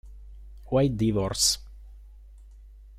Why 0.65 0.87
Divorce? 0.89 1.59